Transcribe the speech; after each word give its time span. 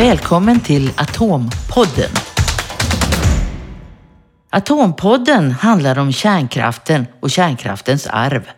Välkommen 0.00 0.60
till 0.60 0.90
Atompodden. 0.96 2.10
Atompodden 4.50 5.50
handlar 5.50 5.98
om 5.98 6.12
kärnkraften 6.12 7.06
och 7.20 7.30
kärnkraftens 7.30 8.06
arv. 8.06 8.50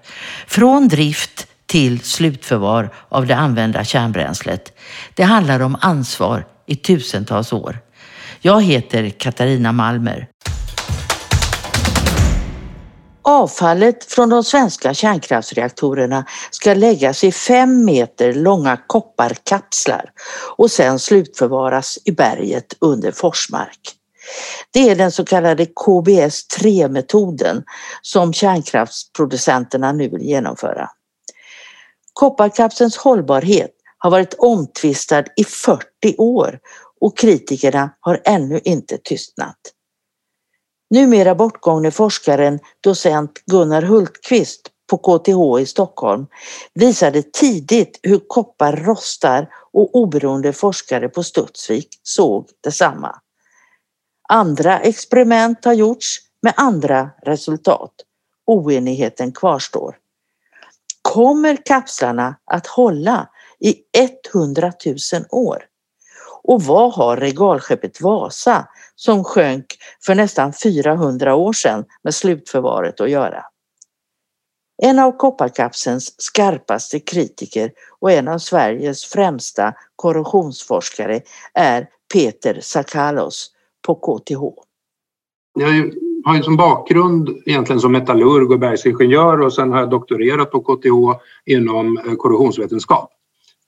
Från 0.47 0.89
drift 0.89 1.47
till 1.67 2.01
slutförvar 2.01 2.95
av 3.09 3.27
det 3.27 3.37
använda 3.37 3.85
kärnbränslet. 3.85 4.79
Det 5.15 5.23
handlar 5.23 5.61
om 5.61 5.77
ansvar 5.81 6.47
i 6.67 6.77
tusentals 6.77 7.53
år. 7.53 7.79
Jag 8.41 8.63
heter 8.63 9.11
Katarina 9.11 9.73
Malmer. 9.73 10.27
Avfallet 13.25 14.05
från 14.05 14.29
de 14.29 14.45
svenska 14.45 14.95
kärnkraftsreaktorerna 14.95 16.25
ska 16.51 16.75
läggas 16.75 17.25
i 17.25 17.33
fem 17.33 17.85
meter 17.85 18.33
långa 18.33 18.77
kopparkapslar 18.87 20.11
och 20.57 20.71
sedan 20.71 20.99
slutförvaras 20.99 21.99
i 22.05 22.13
berget 22.13 22.75
under 22.81 23.13
Forsmark. 23.13 23.81
Det 24.73 24.91
är 24.91 24.97
den 24.97 25.13
så 25.13 25.25
kallade 25.25 25.65
KBS-3-metoden 25.65 27.63
som 28.03 28.33
kärnkraftsproducenterna 28.33 29.93
nu 29.93 30.09
vill 30.09 30.23
genomföra. 30.23 30.89
Kopparkapselns 32.13 32.97
hållbarhet 32.97 33.71
har 33.99 34.11
varit 34.11 34.35
omtvistad 34.35 35.25
i 35.37 35.45
40 35.45 35.85
år 36.19 36.59
och 37.01 37.19
kritikerna 37.19 37.91
har 38.01 38.21
ännu 38.25 38.61
inte 38.65 38.99
tystnat. 38.99 39.57
Numera 40.93 41.35
bortgångne 41.35 41.91
forskaren 41.91 42.59
docent 42.81 43.39
Gunnar 43.47 43.83
Hultqvist 43.83 44.69
på 44.91 44.99
KTH 44.99 45.63
i 45.63 45.67
Stockholm 45.67 46.27
visade 46.75 47.23
tidigt 47.23 48.01
hur 48.03 48.21
koppar 48.29 48.77
rostar 48.77 49.49
och 49.73 49.97
oberoende 49.97 50.53
forskare 50.53 51.09
på 51.09 51.23
Studsvik 51.23 51.89
såg 52.03 52.49
detsamma. 52.61 53.21
Andra 54.29 54.81
experiment 54.81 55.65
har 55.65 55.73
gjorts 55.73 56.19
med 56.43 56.55
andra 56.57 57.11
resultat. 57.23 57.95
Oenigheten 58.47 59.33
kvarstår. 59.33 59.97
Kommer 61.03 61.57
kapslarna 61.65 62.37
att 62.45 62.67
hålla 62.67 63.29
i 63.61 63.75
100 64.33 64.73
000 64.87 64.97
år? 65.31 65.65
Och 66.45 66.63
vad 66.63 66.93
har 66.93 67.17
regalskeppet 67.17 68.01
Vasa 68.01 68.69
som 68.97 69.25
sjönk 69.25 69.67
för 70.07 70.15
nästan 70.15 70.53
400 70.53 71.35
år 71.35 71.53
sedan 71.53 71.85
med 72.05 72.15
slutförvaret 72.15 73.01
att 73.01 73.11
göra? 73.11 73.45
En 74.83 74.99
av 74.99 75.13
kopparkapselns 75.17 76.15
skarpaste 76.19 77.01
kritiker 77.01 77.71
och 78.01 78.13
en 78.13 78.29
av 78.29 78.39
Sveriges 78.39 79.05
främsta 79.05 79.75
korrosionsforskare 79.97 81.21
är 81.55 81.89
Peter 82.13 82.59
Sakalos 82.61 83.51
på 83.87 83.95
KTH. 83.95 84.43
Jag 85.55 85.93
har 86.25 86.37
ju 86.37 86.43
som 86.43 86.57
bakgrund 86.57 87.29
egentligen 87.47 87.81
som 87.81 87.93
metallurg 87.93 88.55
och 88.55 88.59
bergsingenjör 88.59 89.41
och 89.41 89.55
sen 89.55 89.73
har 89.73 89.81
jag 89.81 89.91
doktorerat 89.91 90.51
på 90.51 90.61
KTH 90.61 91.21
inom 91.45 91.99
eh, 91.99 92.15
korrosionsvetenskap. 92.15 93.11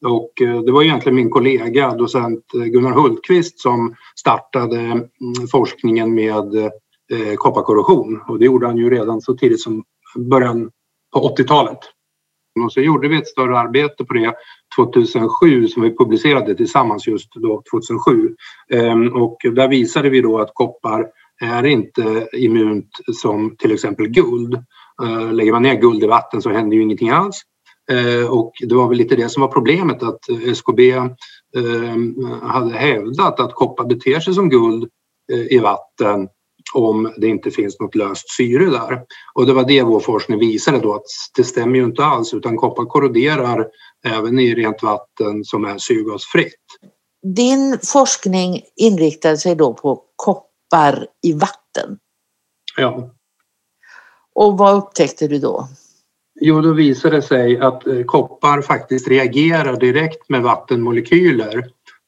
Och 0.02 0.42
eh, 0.42 0.60
det 0.60 0.72
var 0.72 0.82
egentligen 0.82 1.16
min 1.16 1.30
kollega, 1.30 1.94
docent 1.94 2.44
eh, 2.54 2.64
Gunnar 2.64 2.92
Hultqvist, 2.92 3.60
som 3.60 3.94
startade 4.18 4.78
mm, 4.80 5.08
forskningen 5.50 6.14
med 6.14 6.56
eh, 7.12 7.34
kopparkorrosion. 7.36 8.20
Och 8.28 8.38
det 8.38 8.44
gjorde 8.44 8.66
han 8.66 8.76
ju 8.76 8.90
redan 8.90 9.20
så 9.20 9.34
tidigt 9.34 9.60
som 9.60 9.84
början 10.16 10.70
på 11.12 11.34
80-talet. 11.36 11.78
Och 12.64 12.72
så 12.72 12.80
gjorde 12.80 13.08
vi 13.08 13.16
ett 13.16 13.28
större 13.28 13.58
arbete 13.58 14.04
på 14.04 14.14
det 14.14 14.34
2007 14.76 15.68
som 15.68 15.82
vi 15.82 15.96
publicerade 15.96 16.54
tillsammans 16.54 17.06
just 17.06 17.34
då 17.34 17.62
2007. 17.70 18.34
Ehm, 18.70 19.08
och 19.08 19.36
där 19.54 19.68
visade 19.68 20.10
vi 20.10 20.20
då 20.20 20.38
att 20.38 20.50
koppar 20.54 21.06
är 21.40 21.66
inte 21.66 22.28
immunt 22.32 22.90
som 23.12 23.56
till 23.58 23.72
exempel 23.72 24.08
guld. 24.08 24.64
Lägger 25.32 25.52
man 25.52 25.62
ner 25.62 25.74
guld 25.74 26.04
i 26.04 26.06
vatten 26.06 26.42
så 26.42 26.50
händer 26.50 26.76
ju 26.76 26.82
ingenting 26.82 27.10
alls. 27.10 27.42
Eh, 27.90 28.30
och 28.30 28.52
det 28.60 28.74
var 28.74 28.88
väl 28.88 28.98
lite 28.98 29.16
det 29.16 29.28
som 29.28 29.40
var 29.40 29.48
problemet 29.48 30.02
att 30.02 30.20
SKB 30.54 30.90
eh, 30.90 31.06
hade 32.42 32.74
hävdat 32.74 33.40
att 33.40 33.54
koppar 33.54 33.84
beter 33.84 34.20
sig 34.20 34.34
som 34.34 34.48
guld 34.48 34.88
eh, 35.32 35.56
i 35.56 35.58
vatten 35.58 36.28
om 36.74 37.12
det 37.16 37.28
inte 37.28 37.50
finns 37.50 37.80
något 37.80 37.94
löst 37.94 38.30
syre 38.30 38.64
där. 38.64 39.02
Och 39.34 39.46
det 39.46 39.52
var 39.52 39.64
det 39.64 39.82
vår 39.82 40.00
forskning 40.00 40.38
visade 40.38 40.78
då 40.78 40.94
att 40.94 41.06
det 41.36 41.44
stämmer 41.44 41.78
ju 41.78 41.84
inte 41.84 42.04
alls 42.04 42.34
utan 42.34 42.56
koppar 42.56 42.84
korroderar 42.84 43.68
även 44.04 44.38
i 44.38 44.54
rent 44.54 44.82
vatten 44.82 45.44
som 45.44 45.64
är 45.64 45.78
syrgasfritt. 45.78 46.54
Din 47.22 47.78
forskning 47.82 48.62
inriktade 48.76 49.36
sig 49.36 49.54
då 49.54 49.74
på 49.74 50.02
koppar 50.16 51.06
i 51.22 51.32
vatten? 51.32 51.98
Ja. 52.76 53.10
Och 54.34 54.58
vad 54.58 54.76
upptäckte 54.76 55.28
du 55.28 55.38
då? 55.38 55.68
Jo, 56.46 56.60
då 56.60 56.72
visade 56.72 57.16
det 57.16 57.22
sig 57.22 57.58
att 57.58 57.86
eh, 57.86 58.04
koppar 58.04 58.62
faktiskt 58.62 59.08
reagerar 59.08 59.76
direkt 59.76 60.28
med 60.28 60.42
vattenmolekyler. 60.42 61.64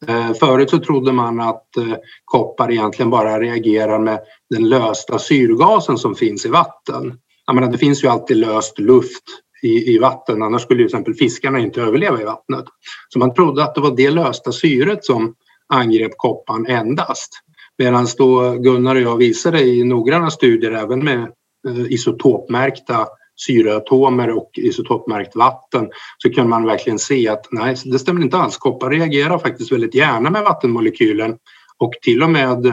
Eh, 0.06 0.32
förut 0.32 0.70
så 0.70 0.78
trodde 0.78 1.12
man 1.12 1.40
att 1.40 1.76
eh, 1.76 1.94
koppar 2.24 2.70
egentligen 2.70 3.10
bara 3.10 3.40
reagerar 3.40 3.98
med 3.98 4.20
den 4.50 4.68
lösta 4.68 5.18
syrgasen 5.18 5.98
som 5.98 6.14
finns 6.14 6.46
i 6.46 6.48
vatten. 6.48 7.18
Jag 7.46 7.54
menar, 7.54 7.72
det 7.72 7.78
finns 7.78 8.04
ju 8.04 8.08
alltid 8.08 8.36
löst 8.36 8.78
luft 8.78 9.22
i, 9.62 9.94
i 9.94 9.98
vatten, 9.98 10.42
annars 10.42 10.62
skulle 10.62 10.78
till 10.78 10.86
exempel 10.86 11.14
fiskarna 11.14 11.58
inte 11.58 11.82
överleva 11.82 12.20
i 12.20 12.24
vattnet. 12.24 12.64
Så 13.08 13.18
man 13.18 13.34
trodde 13.34 13.64
att 13.64 13.74
det 13.74 13.80
var 13.80 13.96
det 13.96 14.10
lösta 14.10 14.52
syret 14.52 15.04
som 15.04 15.34
angrep 15.68 16.12
kopparn 16.16 16.66
endast. 16.66 17.30
Medan 17.78 18.06
då 18.18 18.50
Gunnar 18.50 18.94
och 18.94 19.02
jag 19.02 19.16
visade 19.16 19.60
i 19.62 19.84
noggranna 19.84 20.30
studier 20.30 20.72
även 20.72 21.04
med 21.04 21.32
isotopmärkta 21.88 23.06
syreatomer 23.36 24.30
och 24.30 24.50
isotopmärkt 24.54 25.36
vatten 25.36 25.88
så 26.18 26.30
kan 26.30 26.48
man 26.48 26.64
verkligen 26.64 26.98
se 26.98 27.28
att 27.28 27.46
nej, 27.50 27.76
det 27.84 27.98
stämmer 27.98 28.22
inte 28.22 28.36
alls. 28.36 28.56
Koppar 28.56 28.90
reagerar 28.90 29.38
faktiskt 29.38 29.72
väldigt 29.72 29.94
gärna 29.94 30.30
med 30.30 30.42
vattenmolekylen 30.42 31.36
och 31.78 31.92
till 32.02 32.22
och 32.22 32.30
med 32.30 32.66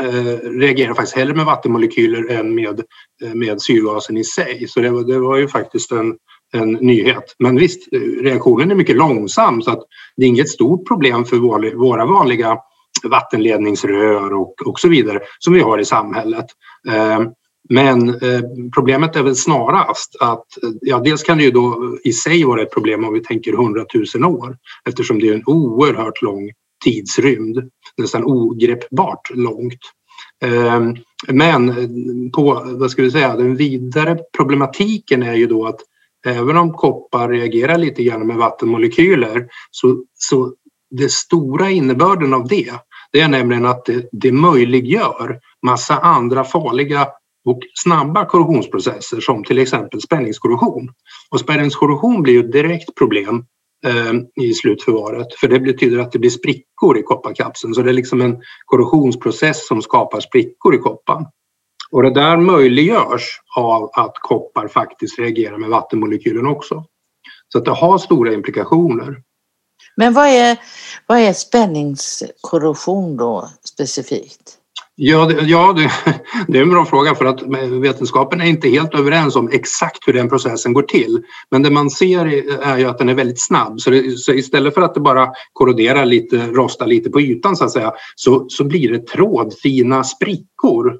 eh, 0.00 0.50
reagerar 0.58 0.94
faktiskt 0.94 1.16
hellre 1.16 1.34
med 1.34 1.46
vattenmolekyler 1.46 2.30
än 2.30 2.54
med, 2.54 2.82
eh, 3.24 3.34
med 3.34 3.62
syrgasen 3.62 4.16
i 4.16 4.24
sig. 4.24 4.68
Så 4.68 4.80
det 4.80 4.90
var, 4.90 5.02
det 5.02 5.18
var 5.18 5.36
ju 5.36 5.48
faktiskt 5.48 5.92
en, 5.92 6.14
en 6.52 6.72
nyhet. 6.72 7.34
Men 7.38 7.56
visst, 7.56 7.88
reaktionen 8.22 8.70
är 8.70 8.74
mycket 8.74 8.96
långsam 8.96 9.62
så 9.62 9.70
att 9.70 9.82
det 10.16 10.24
är 10.24 10.28
inget 10.28 10.48
stort 10.48 10.88
problem 10.88 11.24
för 11.24 11.36
våra 11.76 12.06
vanliga 12.06 12.58
vattenledningsrör 13.04 14.32
och, 14.32 14.54
och 14.66 14.80
så 14.80 14.88
vidare 14.88 15.20
som 15.38 15.54
vi 15.54 15.60
har 15.60 15.78
i 15.78 15.84
samhället. 15.84 16.46
Eh, 16.88 17.20
men 17.68 18.08
eh, 18.08 18.40
problemet 18.74 19.16
är 19.16 19.22
väl 19.22 19.36
snarast 19.36 20.16
att 20.20 20.62
eh, 20.62 20.70
ja, 20.80 20.98
dels 20.98 21.22
kan 21.22 21.38
det 21.38 21.44
ju 21.44 21.50
då 21.50 21.98
i 22.04 22.12
sig 22.12 22.44
vara 22.44 22.62
ett 22.62 22.72
problem 22.72 23.04
om 23.04 23.14
vi 23.14 23.20
tänker 23.20 23.52
100 23.52 23.84
000 24.14 24.24
år 24.24 24.56
eftersom 24.88 25.18
det 25.18 25.28
är 25.28 25.34
en 25.34 25.42
oerhört 25.46 26.22
lång 26.22 26.50
tidsrymd, 26.84 27.70
nästan 27.96 28.24
ogreppbart 28.24 29.30
långt. 29.30 29.80
Eh, 30.44 30.80
men 31.28 31.74
på, 32.32 32.62
vad 32.64 32.90
ska 32.90 33.02
vi 33.02 33.10
säga, 33.10 33.36
den 33.36 33.56
vidare 33.56 34.18
problematiken 34.36 35.22
är 35.22 35.34
ju 35.34 35.46
då 35.46 35.66
att 35.66 35.80
även 36.26 36.56
om 36.56 36.72
koppar 36.72 37.28
reagerar 37.28 37.78
lite 37.78 38.02
grann 38.02 38.26
med 38.26 38.36
vattenmolekyler 38.36 39.46
så, 39.70 40.04
så 40.14 40.52
det 40.90 41.12
stora 41.12 41.70
innebörden 41.70 42.34
av 42.34 42.48
det, 42.48 42.72
det 43.12 43.20
är 43.20 43.28
nämligen 43.28 43.66
att 43.66 43.84
det, 43.84 44.08
det 44.12 44.32
möjliggör 44.32 45.40
massa 45.66 45.98
andra 45.98 46.44
farliga 46.44 47.08
och 47.44 47.58
snabba 47.74 48.24
korrosionsprocesser 48.24 49.20
som 49.20 49.44
till 49.44 49.58
exempel 49.58 50.00
spänningskorrosion. 50.00 50.92
Och 51.30 51.40
spänningskorrosion 51.40 52.22
blir 52.22 52.32
ju 52.32 52.40
ett 52.40 52.52
direkt 52.52 52.94
problem 52.94 53.44
eh, 53.86 54.44
i 54.44 54.54
slutförvaret 54.54 55.34
för 55.40 55.48
det 55.48 55.60
betyder 55.60 55.98
att 55.98 56.12
det 56.12 56.18
blir 56.18 56.30
sprickor 56.30 56.98
i 56.98 57.02
kopparkapseln 57.02 57.74
så 57.74 57.82
det 57.82 57.90
är 57.90 57.94
liksom 57.94 58.20
en 58.20 58.42
korrosionsprocess 58.64 59.66
som 59.66 59.82
skapar 59.82 60.20
sprickor 60.20 60.74
i 60.74 60.78
kopparn. 60.78 61.26
Och 61.90 62.02
det 62.02 62.14
där 62.14 62.36
möjliggörs 62.36 63.40
av 63.56 63.90
att 63.92 64.14
koppar 64.14 64.68
faktiskt 64.68 65.18
reagerar 65.18 65.58
med 65.58 65.70
vattenmolekylen 65.70 66.46
också. 66.46 66.84
Så 67.48 67.58
att 67.58 67.64
det 67.64 67.70
har 67.70 67.98
stora 67.98 68.32
implikationer. 68.32 69.22
Men 69.96 70.14
vad 70.14 70.26
är, 70.26 70.58
vad 71.06 71.18
är 71.18 71.32
spänningskorrosion 71.32 73.16
då 73.16 73.48
specifikt? 73.64 74.58
Ja, 74.96 75.26
det, 75.26 75.42
ja 75.42 75.72
det, 75.72 75.90
det, 76.48 76.58
är 76.58 76.62
en 76.62 76.70
bra 76.70 76.84
fråga 76.84 77.14
för 77.14 77.24
att 77.24 77.42
vetenskapen 77.82 78.40
är 78.40 78.44
inte 78.44 78.68
helt 78.68 78.94
överens 78.94 79.36
om 79.36 79.48
exakt 79.52 80.08
hur 80.08 80.12
den 80.12 80.28
processen 80.28 80.72
går 80.72 80.82
till. 80.82 81.22
Men 81.50 81.62
det 81.62 81.70
man 81.70 81.90
ser 81.90 82.26
är 82.62 82.78
ju 82.78 82.84
att 82.84 82.98
den 82.98 83.08
är 83.08 83.14
väldigt 83.14 83.42
snabb. 83.42 83.80
Så, 83.80 83.90
det, 83.90 84.18
så 84.18 84.32
istället 84.32 84.74
för 84.74 84.82
att 84.82 84.94
det 84.94 85.00
bara 85.00 85.28
korroderar 85.52 86.04
lite, 86.04 86.46
rostar 86.46 86.86
lite 86.86 87.10
på 87.10 87.20
ytan 87.20 87.56
så 87.56 87.64
att 87.64 87.72
säga, 87.72 87.92
så, 88.14 88.46
så 88.48 88.64
blir 88.64 88.92
det 88.92 89.06
trådfina 89.06 90.04
sprickor 90.04 90.51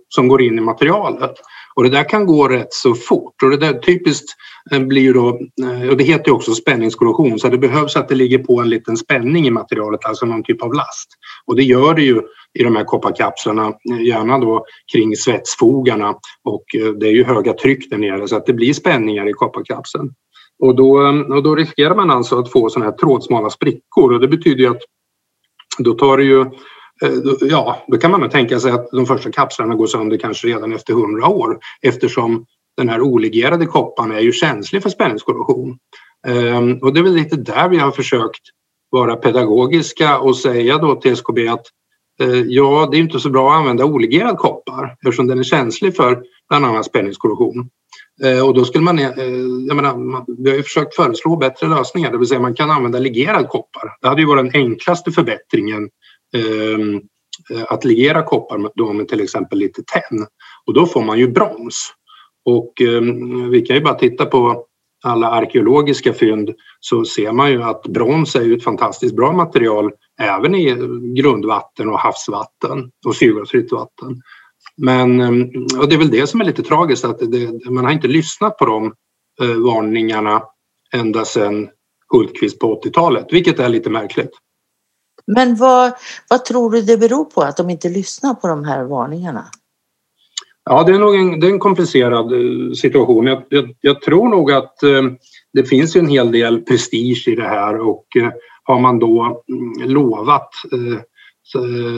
som 0.09 0.29
går 0.29 0.43
in 0.43 0.59
i 0.59 0.61
materialet. 0.61 1.33
Och 1.75 1.83
det 1.83 1.89
där 1.89 2.09
kan 2.09 2.27
gå 2.27 2.49
rätt 2.49 2.73
så 2.73 2.95
fort 2.95 3.43
och 3.43 3.51
det 3.51 3.57
där 3.57 3.73
typiskt 3.73 4.27
eh, 4.73 4.81
blir 4.81 5.03
ju 5.03 5.13
då, 5.13 5.29
eh, 5.63 5.89
och 5.89 5.97
det 5.97 6.05
heter 6.05 6.29
ju 6.29 6.33
också 6.33 6.55
spänningskorrosion, 6.55 7.39
så 7.39 7.49
det 7.49 7.59
behövs 7.59 7.97
att 7.97 8.09
det 8.09 8.15
ligger 8.15 8.39
på 8.39 8.61
en 8.61 8.71
liten 8.71 8.97
spänning 8.97 9.47
i 9.47 9.51
materialet, 9.51 10.05
alltså 10.05 10.27
någon 10.27 10.43
typ 10.43 10.63
av 10.63 10.75
last. 10.75 11.09
Och 11.47 11.57
det 11.57 11.63
gör 11.63 11.95
det 11.95 12.03
ju 12.03 12.23
i 12.59 12.63
de 12.63 12.77
här 12.77 12.85
kopparkapslarna, 12.85 13.67
eh, 13.67 14.03
gärna 14.07 14.39
då 14.39 14.65
kring 14.93 15.17
svetsfogarna 15.17 16.15
och 16.45 16.65
det 17.01 17.07
är 17.07 17.13
ju 17.13 17.25
höga 17.25 17.53
tryck 17.53 17.91
där 17.91 17.99
nere 17.99 18.29
så 18.29 18.37
att 18.37 18.47
det 18.47 18.53
blir 18.53 18.73
spänningar 18.73 19.29
i 19.29 19.33
kopparkapseln. 19.33 20.11
Och 20.59 20.77
då, 20.77 20.99
och 21.35 21.43
då 21.43 21.55
riskerar 21.55 21.95
man 21.95 22.11
alltså 22.11 22.39
att 22.39 22.53
få 22.53 22.71
sådana 22.71 22.91
här 22.91 22.97
trådsmala 22.97 23.51
sprickor 23.51 24.13
och 24.13 24.21
det 24.21 24.29
betyder 24.29 24.65
ju 24.65 24.71
att 24.71 24.83
då 25.79 25.95
tar 25.95 26.17
det 26.17 26.25
ju 26.25 26.45
Eh, 27.03 27.11
ja, 27.41 27.85
då 27.89 27.99
kan 27.99 28.11
man 28.11 28.31
tänka 28.31 28.61
sig 28.61 28.73
att 28.73 28.91
de 28.91 29.07
första 29.07 29.33
kapslarna 29.33 29.75
går 29.75 29.87
sönder 29.87 30.17
kanske 30.17 30.49
redan 30.49 30.73
efter 30.73 30.95
hundra 30.95 31.29
år 31.29 31.59
eftersom 31.83 32.47
den 32.77 32.89
här 32.89 33.01
olegerade 33.01 33.67
kopparn 33.67 34.13
är 34.13 34.21
ju 34.21 34.33
känslig 34.33 34.83
för 34.83 34.91
spänningskorrosion. 34.91 35.79
Ehm, 36.27 36.79
och 36.79 36.95
det 36.95 37.01
är 37.01 37.05
väl 37.05 37.15
lite 37.15 37.37
där 37.37 37.69
vi 37.69 37.77
har 37.77 37.91
försökt 37.91 38.43
vara 38.91 39.17
pedagogiska 39.17 40.19
och 40.19 40.37
säga 40.37 40.79
då 40.79 40.95
till 40.95 41.13
SKB 41.13 41.49
att 41.49 41.67
eh, 42.21 42.41
ja, 42.41 42.89
det 42.91 42.97
är 42.97 43.01
inte 43.01 43.21
så 43.21 43.31
bra 43.31 43.51
att 43.51 43.59
använda 43.59 43.85
olegerad 43.85 44.39
koppar 44.39 44.97
eftersom 45.03 45.27
den 45.27 45.39
är 45.39 45.43
känslig 45.43 45.97
för 45.97 46.23
bland 46.49 46.65
annat 46.65 46.87
spänningskorrosion. 46.87 47.69
Eh, 48.25 48.47
och 48.47 48.55
då 48.55 48.65
skulle 48.65 48.85
man, 48.85 48.99
jag 48.99 49.77
menar, 49.77 50.25
vi 50.43 50.51
har 50.51 50.57
ju 50.57 50.63
försökt 50.63 50.95
föreslå 50.95 51.37
bättre 51.37 51.69
lösningar, 51.69 52.13
det 52.13 52.19
vill 52.19 52.29
säga 52.29 52.41
man 52.41 52.55
kan 52.55 52.71
använda 52.71 52.99
legerad 52.99 53.49
koppar. 53.49 53.97
Det 54.01 54.09
hade 54.09 54.21
ju 54.21 54.27
varit 54.27 54.53
den 54.53 54.63
enklaste 54.63 55.13
förbättringen 55.13 55.89
Ehm, 56.37 57.01
eh, 57.51 57.65
att 57.69 57.85
legera 57.85 58.23
koppar 58.23 58.71
då 58.75 58.93
med 58.93 59.09
till 59.09 59.21
exempel 59.21 59.59
lite 59.59 59.83
tenn 59.83 60.27
och 60.67 60.75
då 60.75 60.87
får 60.87 61.03
man 61.03 61.19
ju 61.19 61.29
brons. 61.29 61.93
Och 62.45 62.83
eh, 62.83 63.01
vi 63.51 63.61
kan 63.67 63.77
ju 63.77 63.83
bara 63.83 63.95
titta 63.95 64.27
på 64.27 64.67
alla 65.05 65.31
arkeologiska 65.31 66.13
fynd 66.13 66.51
så 66.81 67.05
ser 67.05 67.33
man 67.33 67.51
ju 67.51 67.63
att 67.63 67.83
brons 67.83 68.37
är 68.37 68.43
ju 68.43 68.57
ett 68.57 68.65
fantastiskt 68.65 69.17
bra 69.17 69.33
material 69.33 69.93
även 70.21 70.55
i 70.55 70.69
eh, 70.69 70.77
grundvatten 71.17 71.89
och 71.89 71.99
havsvatten 71.99 72.91
och 73.07 73.17
syrgasfritt 73.17 73.73
vatten. 73.73 74.23
Men 74.77 75.21
ehm, 75.21 75.51
och 75.79 75.89
det 75.89 75.95
är 75.95 75.99
väl 75.99 76.11
det 76.11 76.27
som 76.27 76.41
är 76.41 76.45
lite 76.45 76.63
tragiskt 76.63 77.05
att 77.05 77.19
det, 77.19 77.71
man 77.71 77.85
har 77.85 77.93
inte 77.93 78.09
lyssnat 78.09 78.59
på 78.59 78.67
de 78.67 78.87
eh, 79.43 79.57
varningarna 79.57 80.43
ända 80.95 81.25
sedan 81.25 81.69
Hultqvist 82.13 82.59
på 82.59 82.81
80-talet, 82.85 83.27
vilket 83.31 83.59
är 83.59 83.69
lite 83.69 83.91
märkligt. 83.91 84.31
Men 85.27 85.57
vad, 85.57 85.93
vad 86.31 86.45
tror 86.45 86.71
du 86.71 86.83
det 86.83 86.97
beror 86.97 87.25
på 87.25 87.41
att 87.41 87.57
de 87.57 87.71
inte 87.71 87.89
lyssnar 87.89 88.35
på 88.35 88.49
de 88.49 88.65
här 88.65 88.85
varningarna? 88.85 89.45
Ja, 90.65 90.83
det 90.83 90.93
är 90.93 90.99
nog 90.99 91.15
en, 91.15 91.41
det 91.41 91.47
är 91.47 91.51
en 91.51 91.59
komplicerad 91.59 92.33
eh, 92.33 92.73
situation. 92.73 93.27
Jag, 93.27 93.43
jag, 93.49 93.75
jag 93.81 94.01
tror 94.01 94.29
nog 94.29 94.53
att 94.53 94.83
eh, 94.83 95.03
det 95.53 95.65
finns 95.65 95.97
en 95.97 96.09
hel 96.09 96.33
del 96.33 96.61
prestige 96.61 97.25
i 97.29 97.35
det 97.35 97.49
här 97.49 97.81
och 97.81 98.07
eh, 98.17 98.31
har 98.65 98.79
man 98.79 98.99
då 98.99 99.43
mm, 99.49 99.91
lovat 99.91 100.49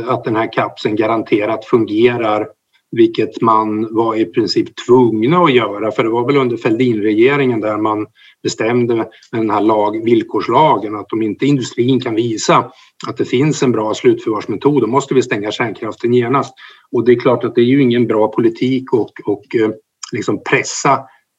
att 0.06 0.24
den 0.24 0.36
här 0.36 0.52
kapseln 0.52 0.96
garanterat 0.96 1.64
fungerar 1.64 2.48
vilket 2.96 3.40
man 3.40 3.94
var 3.94 4.14
i 4.14 4.24
princip 4.24 4.68
tvungna 4.86 5.38
att 5.38 5.52
göra 5.52 5.92
för 5.92 6.04
det 6.04 6.10
var 6.10 6.26
väl 6.26 6.36
under 6.36 6.56
Fälldinregeringen 6.56 7.60
där 7.60 7.76
man 7.76 8.06
bestämde 8.42 8.94
med 8.94 9.08
den 9.32 9.50
här 9.50 9.60
lag, 9.60 10.04
villkorslagen 10.04 10.96
att 10.96 11.12
om 11.12 11.22
inte 11.22 11.46
industrin 11.46 12.00
kan 12.00 12.14
visa 12.14 12.70
att 13.06 13.16
det 13.16 13.24
finns 13.24 13.62
en 13.62 13.72
bra 13.72 13.94
slutförvarsmetod 13.94 14.82
då 14.82 14.86
måste 14.86 15.14
vi 15.14 15.22
stänga 15.22 15.52
kärnkraften 15.52 16.14
genast. 16.14 16.54
Och 16.92 17.04
det 17.04 17.12
är 17.12 17.20
klart 17.20 17.44
att 17.44 17.54
det 17.54 17.60
är 17.60 17.64
ju 17.64 17.82
ingen 17.82 18.06
bra 18.06 18.28
politik 18.28 18.92
och, 18.92 19.12
och 19.24 19.54
eh, 19.54 19.70
liksom 20.12 20.42
pressa 20.50 20.92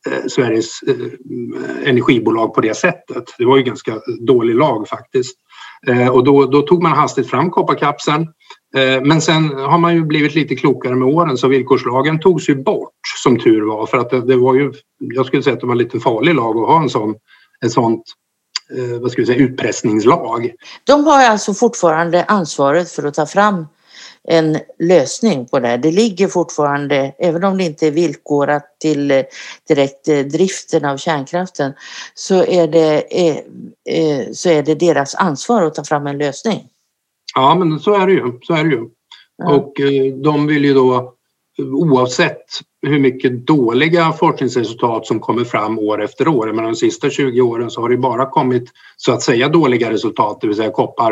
eh, 0.10 0.28
Sveriges 0.28 0.81
eh, 0.81 1.90
energibolag 1.90 2.54
på 2.54 2.62
det 2.62 2.78
sättet. 2.78 3.24
Det 3.38 3.46
var 3.46 3.57
ju 3.57 3.63
ganska 3.63 4.00
dålig 4.28 4.56
lag 4.56 4.88
faktiskt. 4.88 5.38
Eh, 5.88 6.07
och 6.07 6.24
då, 6.24 6.46
då 6.46 6.62
tog 6.62 6.84
man 6.84 6.92
hastigt 6.92 7.30
fram 7.30 7.50
kopparkapseln 7.50 8.28
Eh, 8.75 9.01
men 9.01 9.22
sen 9.22 9.50
har 9.50 9.77
man 9.77 9.95
ju 9.95 10.04
blivit 10.04 10.36
lite 10.36 10.56
klokare 10.56 10.95
med 10.95 11.07
åren 11.07 11.38
så 11.38 11.48
villkorslagen 11.48 12.19
togs 12.19 12.50
ju 12.50 12.56
bort 12.56 12.92
som 13.24 13.39
tur 13.39 13.62
var 13.62 13.86
för 13.86 13.98
att 13.98 14.10
det, 14.10 14.22
det 14.22 14.36
var 14.36 14.56
ju, 14.56 14.74
jag 15.00 15.25
skulle 15.25 15.44
säga 15.44 15.54
att 15.54 15.60
det 15.60 15.68
var 15.68 15.74
en 15.74 15.77
lite 15.77 16.00
farlig 16.00 16.36
lag 16.36 16.57
att 16.57 16.68
ha 16.68 16.81
en 16.81 16.89
sån, 16.89 17.16
en 17.60 17.69
sånt 17.69 18.04
eh, 18.77 19.00
vad 19.00 19.12
ska 19.12 19.22
vi 19.22 19.25
säga, 19.25 19.39
utpressningslag. 19.39 20.51
De 20.83 21.06
har 21.06 21.24
alltså 21.24 21.54
fortfarande 21.54 22.24
ansvaret 22.24 22.92
för 22.92 23.04
att 23.04 23.13
ta 23.13 23.25
fram 23.25 23.68
en 24.27 24.60
lösning 24.80 25.45
på 25.45 25.60
det 25.60 25.68
här. 25.68 25.78
Det 25.78 25.92
ligger 25.92 26.28
fortfarande, 26.28 27.16
även 27.19 27.44
om 27.44 27.57
det 27.57 27.63
inte 27.63 27.88
är 27.88 27.92
villkorat 27.92 28.66
till 28.80 29.12
eh, 29.12 29.24
direkt 29.68 30.07
eh, 30.07 30.19
driften 30.19 30.86
av 30.86 30.98
kärnkraften, 30.98 31.74
så 32.13 32.45
är 32.45 32.68
det, 32.68 33.04
så 34.36 34.50
är 34.50 34.63
det 34.63 34.75
deras 34.75 35.16
ansvar 35.16 35.62
att 35.62 35.75
ta 35.75 35.83
fram 35.83 36.07
en 36.07 36.18
lösning. 36.18 36.69
Ja, 37.36 37.56
men 37.56 37.80
så 37.80 37.94
är 37.94 38.08
det 38.08 38.14
ju. 38.14 38.40
Så 38.42 38.54
är 38.54 38.64
det 38.64 38.70
ju. 38.70 38.90
Ja. 39.38 39.54
Och 39.54 39.82
eh, 39.82 40.14
de 40.14 40.48
vill 40.48 40.66
ju 40.66 40.74
då 40.74 41.16
oavsett 41.58 42.46
hur 42.88 43.00
mycket 43.00 43.48
dåliga 43.48 44.12
forskningsresultat 44.12 45.06
som 45.06 45.20
kommer 45.20 45.44
fram 45.44 45.80
år 45.80 46.04
efter 46.04 46.28
år. 46.28 46.54
Men 46.54 46.66
de 46.66 46.76
sista 46.76 47.10
20 47.10 47.42
åren 47.42 47.70
så 47.72 47.82
har 47.82 47.90
det 47.90 47.98
bara 47.98 48.30
kommit 48.30 48.70
så 48.98 49.12
att 49.14 49.22
säga 49.22 49.50
dåliga 49.50 49.92
resultat, 49.92 50.42
det 50.42 50.48
vill 50.48 50.56
säga 50.56 50.72
koppar. 50.72 51.12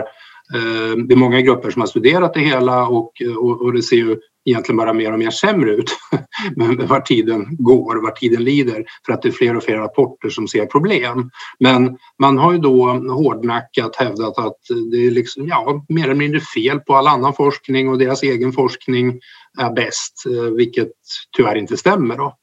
Eh, 0.56 0.98
det 1.08 1.14
är 1.14 1.18
många 1.18 1.42
grupper 1.42 1.72
som 1.72 1.82
har 1.82 1.88
studerat 1.88 2.34
det 2.34 2.40
hela 2.40 2.88
och, 2.88 3.12
och, 3.38 3.62
och 3.62 3.74
det 3.74 3.82
ser 3.82 3.96
ju 3.96 4.18
egentligen 4.46 4.78
bara 4.78 4.94
mer 4.94 5.14
och 5.14 5.20
mer 5.20 5.32
sämre 5.32 5.72
ut 5.72 5.98
med 6.56 6.78
var 6.78 7.00
tiden 7.00 7.46
går, 7.50 7.96
var 7.96 8.12
tiden 8.12 8.44
lider 8.44 8.86
för 9.06 9.14
att 9.14 9.22
det 9.22 9.30
är 9.30 9.32
fler 9.32 9.58
och 9.58 9.64
fler 9.64 9.78
rapporter 9.78 10.30
som 10.30 10.48
ser 10.48 10.66
problem. 10.66 11.30
Men 11.60 11.98
man 12.20 12.38
har 12.38 12.52
ju 12.52 12.58
då 12.58 12.86
hårdnackat 12.92 13.96
hävdat 13.96 14.38
att 14.38 14.58
det 14.92 14.98
är 15.08 15.12
liksom, 15.12 15.48
ja, 15.48 15.86
mer 15.90 16.04
eller 16.04 16.16
mindre 16.16 16.40
fel 16.40 16.80
på 16.80 16.96
all 16.96 17.08
annan 17.08 17.34
forskning 17.34 17.90
och 17.90 17.98
deras 17.98 18.24
egen 18.24 18.54
forskning 18.54 19.20
är 19.60 19.74
bäst, 19.74 20.24
eh, 20.26 20.44
vilket 20.44 20.92
tyvärr 21.38 21.56
inte 21.56 21.78
stämmer. 21.78 22.18
Då. 22.18 22.38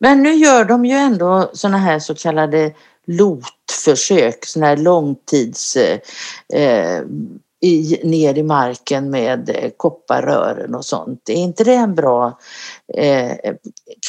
Men 0.00 0.22
nu 0.22 0.34
gör 0.34 0.64
de 0.64 0.84
ju 0.84 0.94
ändå 0.94 1.50
sådana 1.52 1.78
här 1.78 1.98
så 1.98 2.14
kallade 2.14 2.72
LOT-försök, 3.06 4.44
sådana 4.44 4.66
här 4.66 4.76
långtids 4.76 5.76
eh, 5.76 5.98
eh 6.60 7.02
i, 7.62 8.00
ner 8.04 8.38
i 8.38 8.42
marken 8.42 9.10
med 9.10 9.50
eh, 9.50 9.70
kopparrören 9.76 10.74
och 10.74 10.84
sånt. 10.84 11.28
Är 11.28 11.34
inte 11.34 11.64
det 11.64 11.74
en 11.74 11.94
bra... 11.94 12.38
Eh, 12.94 13.54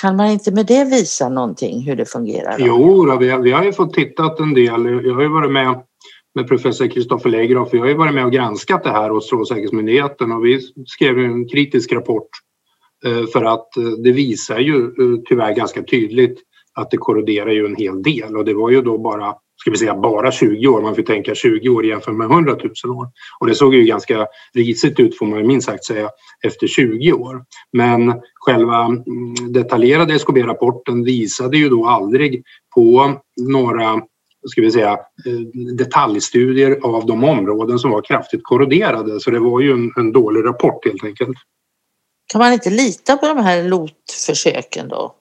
kan 0.01 0.15
man 0.15 0.27
inte 0.27 0.51
med 0.51 0.65
det 0.65 0.83
visa 0.83 1.29
någonting 1.29 1.81
hur 1.81 1.95
det 1.95 2.05
fungerar? 2.05 2.55
Jo, 2.59 3.05
då, 3.05 3.17
vi, 3.17 3.29
har, 3.29 3.39
vi 3.39 3.51
har 3.51 3.63
ju 3.63 3.73
fått 3.73 3.93
tittat 3.93 4.39
en 4.39 4.53
del. 4.53 4.85
Jag 5.05 5.15
har 5.15 5.21
ju 5.21 5.29
varit 5.29 5.51
med 5.51 5.83
med 6.35 6.47
professor 6.47 6.87
Kristoffer 6.87 7.29
Legroff. 7.29 7.69
jag 7.71 7.79
har 7.79 7.87
ju 7.87 7.93
varit 7.93 8.13
med 8.13 8.25
och 8.25 8.31
granskat 8.31 8.83
det 8.83 8.89
här 8.89 9.09
hos 9.09 9.25
Strålsäkerhetsmyndigheten 9.25 10.31
och 10.31 10.45
vi 10.45 10.61
skrev 10.85 11.19
en 11.19 11.47
kritisk 11.47 11.91
rapport 11.91 12.29
eh, 13.05 13.25
för 13.33 13.43
att 13.45 13.77
eh, 13.77 13.83
det 13.83 14.11
visar 14.11 14.59
ju 14.59 14.91
tyvärr 15.25 15.55
ganska 15.55 15.83
tydligt 15.83 16.39
att 16.73 16.91
det 16.91 16.97
korroderar 16.97 17.51
ju 17.51 17.65
en 17.65 17.75
hel 17.75 18.03
del 18.03 18.37
och 18.37 18.45
det 18.45 18.53
var 18.53 18.69
ju 18.69 18.81
då 18.81 18.97
bara 18.97 19.35
ska 19.67 19.71
vi 19.71 19.77
säga 19.77 19.95
bara 19.95 20.31
20 20.31 20.67
år, 20.67 20.81
man 20.81 20.95
får 20.95 21.01
tänka 21.01 21.35
20 21.35 21.69
år 21.69 21.85
jämfört 21.85 22.15
med 22.15 22.31
100 22.31 22.57
000 22.85 22.97
år. 22.97 23.07
Och 23.39 23.47
det 23.47 23.55
såg 23.55 23.75
ju 23.75 23.83
ganska 23.83 24.27
risigt 24.53 24.99
ut 24.99 25.17
får 25.17 25.25
man 25.25 25.47
minst 25.47 25.67
sagt 25.67 25.85
säga 25.85 26.09
efter 26.45 26.67
20 26.67 27.13
år. 27.13 27.43
Men 27.73 28.13
själva 28.33 28.85
mm, 28.85 29.03
detaljerade 29.53 30.13
SKB-rapporten 30.13 31.03
visade 31.03 31.57
ju 31.57 31.69
då 31.69 31.87
aldrig 31.87 32.43
på 32.75 33.13
några 33.41 34.01
ska 34.47 34.61
vi 34.61 34.71
säga, 34.71 34.91
eh, 34.91 35.61
detaljstudier 35.77 36.79
av 36.83 37.05
de 37.05 37.23
områden 37.23 37.79
som 37.79 37.91
var 37.91 38.01
kraftigt 38.01 38.41
korroderade. 38.43 39.19
Så 39.19 39.31
det 39.31 39.39
var 39.39 39.61
ju 39.61 39.71
en, 39.71 39.91
en 39.97 40.11
dålig 40.11 40.45
rapport 40.45 40.85
helt 40.85 41.03
enkelt. 41.03 41.37
Kan 42.31 42.39
man 42.39 42.53
inte 42.53 42.69
lita 42.69 43.17
på 43.17 43.27
de 43.27 43.37
här 43.37 43.63
LOT-försöken 43.63 44.87
då? 44.87 45.15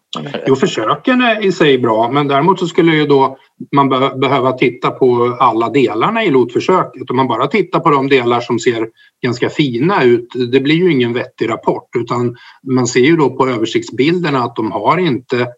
Jo, 0.46 0.56
försöken 0.56 1.20
är 1.20 1.44
i 1.46 1.52
sig 1.52 1.78
bra, 1.78 2.10
men 2.10 2.28
däremot 2.28 2.58
så 2.58 2.66
skulle 2.66 2.96
ju 2.96 3.06
då 3.06 3.36
man 3.74 3.88
be 3.88 4.12
behöva 4.16 4.52
titta 4.52 4.90
på 4.90 5.36
alla 5.40 5.70
delarna 5.70 6.24
i 6.24 6.30
LOT-försöket. 6.30 7.10
Om 7.10 7.16
man 7.16 7.28
bara 7.28 7.46
tittar 7.46 7.80
på 7.80 7.90
de 7.90 8.08
delar 8.08 8.40
som 8.40 8.58
ser 8.58 8.88
ganska 9.22 9.50
fina 9.50 10.04
ut, 10.04 10.28
det 10.52 10.60
blir 10.60 10.74
ju 10.74 10.92
ingen 10.92 11.12
vettig 11.12 11.50
rapport 11.50 11.88
utan 11.96 12.36
man 12.72 12.86
ser 12.86 13.00
ju 13.00 13.16
då 13.16 13.30
på 13.30 13.48
översiktsbilderna 13.48 14.44
att 14.44 14.56
de 14.56 14.72
har 14.72 14.98
inte 14.98 15.48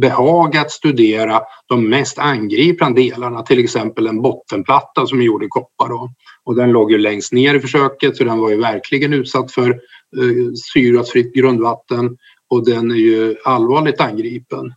behagat 0.00 0.70
studera 0.70 1.40
de 1.66 1.88
mest 1.88 2.18
angripande 2.18 3.00
delarna, 3.00 3.42
till 3.42 3.58
exempel 3.58 4.06
en 4.06 4.22
bottenplatta 4.22 5.06
som 5.06 5.20
är 5.20 5.24
gjord 5.24 5.44
i 5.44 5.48
koppar. 5.48 5.88
Då. 5.88 6.10
Och 6.44 6.54
den 6.54 6.70
låg 6.70 6.92
ju 6.92 6.98
längst 6.98 7.32
ner 7.32 7.54
i 7.54 7.60
försöket 7.60 8.16
så 8.16 8.24
den 8.24 8.38
var 8.38 8.50
ju 8.50 8.56
verkligen 8.60 9.12
utsatt 9.12 9.52
för 9.52 9.70
eh, 9.70 10.52
syrgasfritt 10.72 11.34
grundvatten 11.34 12.16
och 12.48 12.64
den 12.64 12.90
är 12.90 12.94
ju 12.94 13.36
allvarligt 13.44 14.00
angripen. 14.00 14.74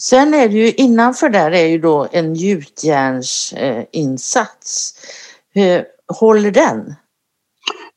Sen 0.00 0.34
är 0.34 0.48
det 0.48 0.54
ju 0.54 0.72
innanför 0.72 1.28
där 1.28 1.50
är 1.50 1.66
ju 1.66 1.78
då 1.78 2.08
en 2.12 2.34
gjutjärnsinsats. 2.34 4.94
Eh, 5.54 5.82
håller 6.06 6.50
den? 6.50 6.94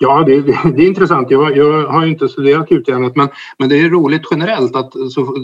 Ja, 0.03 0.23
det, 0.23 0.41
det, 0.41 0.83
är 0.83 0.87
intressant. 0.87 1.31
Jag, 1.31 1.57
jag 1.57 1.87
har 1.87 2.05
inte 2.05 2.29
studerat 2.29 2.71
gjutjärnet 2.71 3.15
men, 3.15 3.29
men 3.57 3.69
det 3.69 3.79
är 3.79 3.89
roligt 3.89 4.21
generellt 4.31 4.75
att 4.75 4.93
så, 5.11 5.35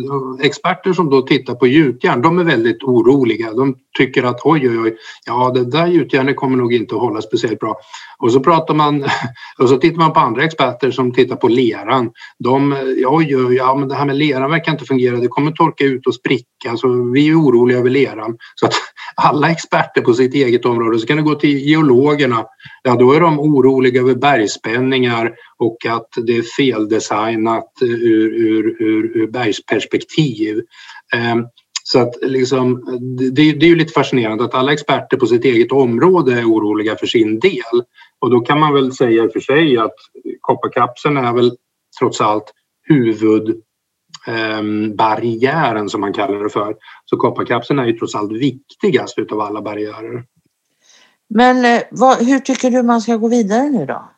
experter 0.42 0.94
som 0.94 1.10
då 1.10 1.22
tittar 1.22 1.56
på 1.56 1.68
gjutjärn 1.68 2.22
de 2.22 2.40
är 2.40 2.44
väldigt 2.44 2.84
oroliga. 2.84 3.54
De 3.54 3.76
tycker 3.98 4.24
att 4.24 4.42
oj, 4.44 4.70
oj, 4.70 4.80
oj, 4.80 4.98
ja 5.26 5.52
det 5.56 5.66
där 5.72 5.88
gjutjärnet 5.88 6.36
kommer 6.36 6.58
nog 6.58 6.74
inte 6.74 6.96
att 6.96 7.02
hålla 7.02 7.22
speciellt 7.22 7.60
bra. 7.60 7.78
Och 8.18 8.32
så 8.32 8.40
pratar 8.40 8.74
man 8.74 9.06
och 9.58 9.70
så 9.70 9.78
tittar 9.78 9.98
man 9.98 10.14
på 10.14 10.20
andra 10.20 10.44
experter 10.44 10.92
som 10.92 11.14
tittar 11.14 11.36
på 11.36 11.48
leran. 11.48 12.12
De, 12.40 12.74
eh, 12.74 12.80
oj, 13.06 13.38
oj, 13.38 13.56
ja 13.56 13.76
men 13.76 13.88
det 13.88 13.96
här 13.96 14.06
med 14.06 14.18
leran 14.18 14.52
verkar 14.52 14.72
inte 14.72 14.86
fungera. 14.86 15.18
Det 15.18 15.28
kommer 15.28 15.52
torka 15.52 15.84
ut 15.84 16.08
och 16.08 16.16
spricka 16.16 16.78
så 16.78 17.12
vi 17.12 17.30
är 17.30 17.40
oroliga 17.40 17.78
över 17.78 17.90
leran. 17.90 18.38
Så 18.56 18.66
att 18.66 18.74
alla 19.22 19.52
experter 19.52 20.02
på 20.02 20.14
sitt 20.14 20.34
eget 20.34 20.66
område 20.66 21.00
så 21.00 21.08
kan 21.08 21.18
du 21.18 21.24
gå 21.24 21.36
till 21.36 21.58
geologerna. 21.58 22.46
Ja, 22.84 22.96
då 22.96 23.12
är 23.12 23.20
de 23.20 23.40
oroliga 23.40 24.02
över 24.02 24.16
bergspänningar 24.16 25.36
och 25.58 25.86
att 25.86 26.10
det 26.26 26.38
är 26.38 26.42
feldesignat 26.42 27.72
ur, 27.82 28.34
ur, 28.34 28.82
ur, 28.82 29.18
ur 29.18 29.28
bergsperspektiv. 29.28 30.62
Ehm, 31.14 31.46
så 31.84 32.00
att 32.00 32.14
liksom, 32.22 32.84
det, 33.32 33.52
det 33.52 33.66
är 33.66 33.70
ju 33.70 33.76
lite 33.76 33.94
fascinerande 33.94 34.44
att 34.44 34.54
alla 34.54 34.74
experter 34.74 35.18
på 35.18 35.26
sitt 35.26 35.46
eget 35.46 35.72
område 35.72 36.34
är 36.34 36.46
oroliga 36.46 36.96
för 36.96 37.08
sin 37.08 37.40
del. 37.40 37.84
Och 38.20 38.30
då 38.30 38.40
kan 38.40 38.60
man 38.60 38.74
väl 38.74 38.94
säga 38.94 39.24
i 39.24 39.28
och 39.28 39.34
för 39.34 39.40
sig 39.40 39.78
att 39.78 39.96
kopparkapseln 40.42 41.18
är 41.18 41.34
väl 41.34 41.52
trots 42.00 42.22
allt 42.22 42.54
huvud 42.84 43.62
ehm, 44.28 45.90
som 45.90 46.02
man 46.02 46.14
kallar 46.14 46.44
det 46.44 46.50
för. 46.50 46.76
Så 47.06 47.18
kopparkapseln 47.18 47.80
är 47.80 47.86
ju 47.86 47.94
trots 47.94 48.16
allt 48.16 48.32
viktigast 48.32 49.20
utav 49.20 49.42
alla 49.42 49.62
barriärer. 49.62 50.24
Men 51.30 51.66
eh, 51.66 51.82
vad, 51.92 52.18
hur 52.18 52.40
tycker 52.40 52.72
du 52.72 52.84
man 52.84 53.02
ska 53.02 53.16
gå 53.16 53.28
vidare 53.28 53.70
nu 53.70 53.86
då? 53.86 54.10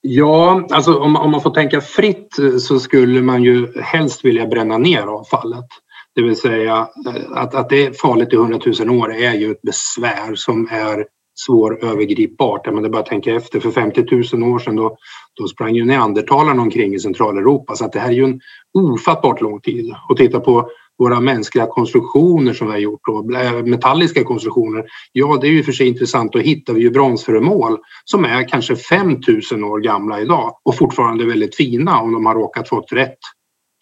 Ja, 0.00 0.66
alltså 0.70 0.98
om, 0.98 1.16
om, 1.16 1.30
man 1.30 1.40
får 1.40 1.50
tänka 1.50 1.80
fritt 1.80 2.36
så 2.60 2.78
skulle 2.78 3.22
man 3.22 3.42
ju 3.42 3.80
helst 3.80 4.24
vilja 4.24 4.46
bränna 4.46 4.78
ner 4.78 5.02
avfallet. 5.02 5.66
Det 6.14 6.22
vill 6.22 6.36
säga 6.36 6.88
eh, 7.06 7.32
att, 7.32 7.54
att 7.54 7.68
det 7.68 7.86
är 7.86 7.92
farligt 7.92 8.32
i 8.32 8.36
hundratusen 8.36 8.90
år 8.90 9.14
är 9.14 9.34
ju 9.34 9.50
ett 9.50 9.62
besvär 9.62 10.34
som 10.34 10.68
är 10.70 11.06
svårövergripbart. 11.46 12.66
Men 12.66 12.82
det 12.82 12.88
är 12.88 12.90
bara 12.90 13.02
att 13.02 13.06
tänka 13.06 13.34
efter, 13.34 13.60
för 13.60 13.70
50 13.70 14.36
000 14.36 14.52
år 14.52 14.58
sedan 14.58 14.76
då, 14.76 14.96
då 15.34 15.48
sprang 15.48 15.74
ju 15.74 15.84
neandertalarna 15.84 16.62
omkring 16.62 16.94
i 16.94 16.98
Centraleuropa 16.98 17.74
så 17.74 17.84
att 17.84 17.92
det 17.92 18.00
här 18.00 18.08
är 18.08 18.12
ju 18.12 18.24
en 18.24 18.40
ofattbart 18.78 19.40
lång 19.40 19.60
tid. 19.60 19.94
Och 20.08 20.16
titta 20.16 20.40
på 20.40 20.70
våra 20.98 21.20
mänskliga 21.20 21.66
konstruktioner 21.66 22.52
som 22.52 22.66
vi 22.66 22.72
har 22.72 22.78
gjort, 22.78 23.00
då, 23.06 23.22
metalliska 23.64 24.24
konstruktioner. 24.24 24.84
Ja, 25.12 25.38
det 25.40 25.46
är 25.46 25.50
ju 25.50 25.62
för 25.62 25.72
sig 25.72 25.86
intressant. 25.86 26.32
Då 26.32 26.38
hittar 26.38 26.74
vi 26.74 26.80
ju 26.80 26.90
bronsföremål 26.90 27.78
som 28.04 28.24
är 28.24 28.48
kanske 28.48 28.76
5000 28.76 29.64
år 29.64 29.80
gamla 29.80 30.20
idag 30.20 30.56
och 30.62 30.76
fortfarande 30.76 31.24
väldigt 31.24 31.56
fina 31.56 32.00
om 32.00 32.12
de 32.12 32.26
har 32.26 32.34
råkat 32.34 32.68
fått 32.68 32.92
rätt 32.92 33.18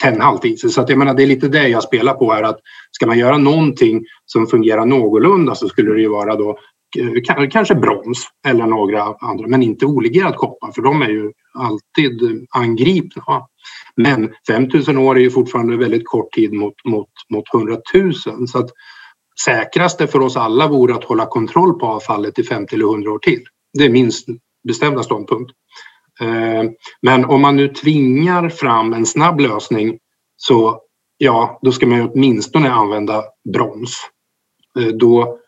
tennhalt 0.03 0.45
i 0.45 0.57
sig. 0.57 0.71
Så 0.71 0.81
att 0.81 0.89
jag 0.89 0.99
menar, 0.99 1.15
det 1.15 1.23
är 1.23 1.27
lite 1.27 1.49
det 1.49 1.69
jag 1.69 1.83
spelar 1.83 2.15
på 2.15 2.33
här 2.33 2.43
att 2.43 2.61
ska 2.91 3.07
man 3.07 3.19
göra 3.19 3.39
någonting 3.39 4.05
som 4.27 4.47
fungerar 4.47 4.87
någorlunda 4.87 5.55
så 5.55 5.69
skulle 5.69 5.93
det 5.93 6.01
ju 6.01 6.09
vara 6.09 6.37
då 6.37 6.59
Eh, 6.97 7.49
kanske 7.51 7.75
brons 7.75 8.29
eller 8.47 8.67
några 8.67 9.03
andra, 9.03 9.47
men 9.47 9.63
inte 9.63 9.87
olegerad 9.87 10.37
koppar 10.37 10.73
för 10.73 10.83
de 10.83 11.03
är 11.03 11.09
ju 11.09 11.33
alltid 11.55 12.47
angripna. 12.51 13.47
Men 13.97 14.33
5000 14.47 14.99
år 14.99 15.17
är 15.17 15.21
ju 15.21 15.31
fortfarande 15.31 15.77
väldigt 15.77 16.09
kort 16.09 16.33
tid 16.33 16.53
mot, 16.53 16.75
mot, 16.85 17.09
mot 17.29 17.55
100 17.55 17.77
000 17.95 18.49
så 18.49 18.59
att 18.59 18.71
säkraste 19.45 20.07
för 20.07 20.21
oss 20.21 20.37
alla 20.37 20.69
vore 20.69 20.95
att 20.95 21.05
hålla 21.05 21.27
kontroll 21.27 21.79
på 21.79 21.87
avfallet 21.87 22.39
i 22.39 22.45
50 22.45 22.75
eller 22.75 22.85
100 22.85 23.13
år 23.13 23.19
till. 23.19 23.43
Det 23.79 23.85
är 23.85 23.91
min 23.91 24.11
bestämda 24.69 25.03
ståndpunkt. 25.03 25.53
Eh, 26.21 26.71
men 27.03 27.25
om 27.25 27.41
man 27.41 27.57
nu 27.57 27.69
tvingar 27.69 28.49
fram 28.49 28.93
en 28.93 29.07
snabb 29.07 29.41
lösning 29.41 29.99
så 30.37 30.81
ja, 31.19 31.59
då 31.63 31.73
ska 31.73 31.87
man 31.87 32.11
åtminstone 32.11 32.71
använda 32.71 33.25
brons. 33.53 34.11
Eh, 34.79 34.87
då, 34.87 35.39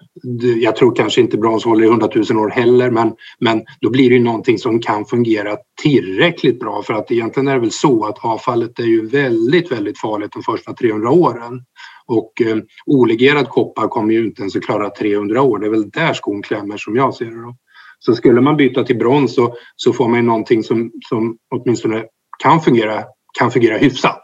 jag 0.61 0.77
tror 0.77 0.95
kanske 0.95 1.21
inte 1.21 1.37
brons 1.37 1.65
håller 1.65 1.85
i 1.85 1.89
100 1.89 2.09
000 2.31 2.39
år 2.39 2.49
heller 2.49 2.91
men, 2.91 3.13
men 3.39 3.65
då 3.81 3.91
blir 3.91 4.09
det 4.09 4.15
ju 4.15 4.23
någonting 4.23 4.59
som 4.59 4.81
kan 4.81 5.05
fungera 5.05 5.57
tillräckligt 5.83 6.61
bra 6.61 6.83
för 6.83 6.95
att 6.95 7.11
egentligen 7.11 7.49
är 7.49 7.55
det 7.55 7.61
väl 7.61 7.71
så 7.71 8.05
att 8.05 8.25
avfallet 8.25 8.79
är 8.79 8.85
ju 8.85 9.07
väldigt, 9.07 9.73
väldigt 9.73 10.01
farligt 10.01 10.33
de 10.33 10.43
första 10.43 10.73
300 10.73 11.11
åren. 11.11 11.65
Och 12.07 12.43
eh, 12.43 12.57
olegerad 12.87 13.49
koppar 13.49 13.89
kommer 13.89 14.15
ju 14.15 14.27
inte 14.27 14.41
ens 14.43 14.57
att 14.57 14.63
klara 14.63 14.91
300 14.91 15.43
år. 15.43 15.59
Det 15.59 15.67
är 15.67 15.71
väl 15.71 15.91
där 15.91 16.15
skon 16.15 16.43
klämmer 16.43 16.77
som 16.77 16.97
jag 16.97 17.15
ser 17.15 17.25
det. 17.25 17.43
Då. 17.43 17.57
Så 17.99 18.15
skulle 18.15 18.41
man 18.41 18.57
byta 18.57 18.85
till 18.85 18.99
brons 18.99 19.35
så, 19.35 19.55
så 19.77 19.93
får 19.93 20.09
man 20.09 20.27
någonting 20.27 20.63
som, 20.63 20.91
som 21.09 21.37
åtminstone 21.55 22.05
kan 22.43 22.61
fungera, 22.61 23.05
kan 23.39 23.51
fungera 23.51 23.79
hyfsat. 23.79 24.23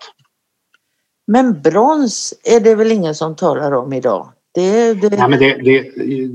Men 1.27 1.63
brons 1.63 2.35
är 2.45 2.61
det 2.61 2.75
väl 2.75 2.93
ingen 2.93 3.15
som 3.15 3.37
talar 3.37 3.73
om 3.73 3.93
idag? 3.93 4.33
Det, 4.57 4.95
det... 4.95 5.17
Ja, 5.17 5.29
men 5.29 5.39
det, 5.39 5.55
det, 5.65 5.81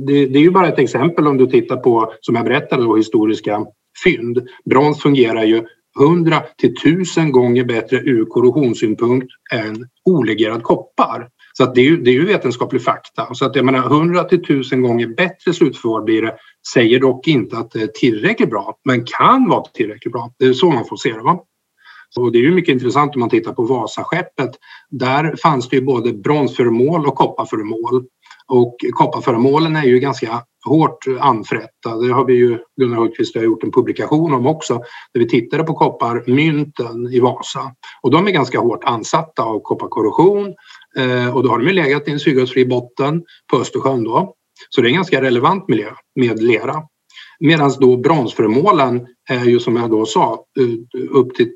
det, 0.07 0.25
det 0.25 0.39
är 0.39 0.43
ju 0.43 0.51
bara 0.51 0.67
ett 0.67 0.79
exempel 0.79 1.27
om 1.27 1.37
du 1.37 1.47
tittar 1.47 1.77
på, 1.77 2.13
som 2.21 2.35
jag 2.35 2.45
berättade, 2.45 2.83
då, 2.83 2.95
historiska 2.95 3.65
fynd. 4.03 4.47
Brons 4.65 5.01
fungerar 5.01 5.43
ju 5.43 5.63
100 5.99 6.43
till 6.57 6.73
1000 6.73 7.31
gånger 7.31 7.63
bättre 7.63 7.97
ur 7.97 8.25
korrosionssynpunkt 8.25 9.27
än 9.53 9.75
olegerad 10.05 10.63
koppar. 10.63 11.29
Så 11.53 11.63
att 11.63 11.75
det, 11.75 11.81
är 11.81 11.85
ju, 11.85 11.97
det 11.97 12.11
är 12.11 12.13
ju 12.13 12.25
vetenskaplig 12.25 12.83
fakta. 12.83 13.33
Så 13.33 13.45
att 13.45 13.55
jag 13.55 13.65
menar 13.65 13.85
100 13.85 14.23
till 14.23 14.41
1000 14.41 14.81
gånger 14.81 15.07
bättre 15.07 15.53
slutförvar 15.53 16.01
blir 16.01 16.21
det. 16.21 16.35
Säger 16.73 16.99
dock 16.99 17.27
inte 17.27 17.57
att 17.57 17.71
det 17.71 17.81
är 17.81 17.87
tillräckligt 17.87 18.49
bra, 18.49 18.77
men 18.85 19.05
kan 19.05 19.49
vara 19.49 19.63
tillräckligt 19.73 20.11
bra. 20.11 20.33
Det 20.39 20.45
är 20.45 20.53
så 20.53 20.71
man 20.71 20.85
får 20.85 20.97
se 20.97 21.11
det. 21.11 21.21
Va? 21.21 21.39
Och 22.17 22.31
det 22.31 22.37
är 22.37 22.41
ju 22.41 22.51
mycket 22.51 22.73
intressant 22.73 23.15
om 23.15 23.19
man 23.19 23.29
tittar 23.29 23.53
på 23.53 23.63
Vasaskeppet. 23.63 24.51
Där 24.89 25.35
fanns 25.43 25.69
det 25.69 25.75
ju 25.75 25.81
både 25.81 26.13
bronsföremål 26.13 27.05
och 27.05 27.15
kopparföremål. 27.15 28.05
Och 28.47 28.75
kopparföremålen 28.93 29.75
är 29.75 29.83
ju 29.83 29.99
ganska 29.99 30.43
hårt 30.65 31.05
anfrätta. 31.19 31.97
Det 31.97 32.13
har 32.13 32.25
vi 32.25 32.33
ju, 32.33 32.57
Gunnar 32.79 32.97
Hultqvist 32.97 33.35
har 33.35 33.43
gjort 33.43 33.63
en 33.63 33.71
publikation 33.71 34.33
om 34.33 34.47
också, 34.47 34.73
där 35.13 35.19
vi 35.19 35.27
tittade 35.27 35.63
på 35.63 35.73
kopparmynten 35.73 37.13
i 37.13 37.19
Vasa. 37.19 37.71
Och 38.01 38.11
de 38.11 38.27
är 38.27 38.31
ganska 38.31 38.59
hårt 38.59 38.83
ansatta 38.83 39.43
av 39.43 39.59
kopparkorrosion 39.59 40.53
eh, 40.97 41.35
och 41.35 41.43
då 41.43 41.49
har 41.49 41.59
de 41.59 41.67
ju 41.67 41.73
legat 41.73 42.07
i 42.07 42.11
en 42.11 42.19
syrgasfri 42.19 42.65
botten 42.65 43.23
på 43.51 43.57
Östersjön 43.57 44.03
då. 44.03 44.35
Så 44.69 44.81
det 44.81 44.87
är 44.87 44.89
en 44.89 44.95
ganska 44.95 45.21
relevant 45.21 45.67
miljö 45.67 45.89
med 46.15 46.43
lera. 46.43 46.75
Medan 47.39 47.71
då 47.79 47.97
bronsföremålen 47.97 49.07
är 49.29 49.45
ju 49.45 49.59
som 49.59 49.75
jag 49.75 49.89
då 49.89 50.05
sa 50.05 50.45
eh, 50.59 51.01
upp 51.09 51.35
till 51.35 51.51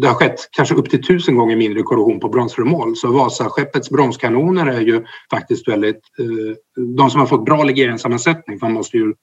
det 0.00 0.06
har 0.06 0.14
skett 0.14 0.48
kanske 0.50 0.74
upp 0.74 0.90
till 0.90 1.02
tusen 1.02 1.36
gånger 1.36 1.56
mindre 1.56 1.82
korrosion 1.82 2.20
på 2.20 2.28
bronsföremål. 2.28 2.96
Så 2.96 3.12
Vasaskeppets 3.12 3.90
bronskanoner 3.90 4.66
är 4.66 4.80
ju 4.80 5.04
faktiskt 5.30 5.68
väldigt... 5.68 6.00
Eh, 6.18 6.84
de 6.96 7.10
som 7.10 7.20
har 7.20 7.26
fått 7.26 7.44
bra 7.44 7.62
legeringssammansättning, 7.62 8.58
man 8.62 8.72
måste 8.72 8.96
ju 8.96 9.14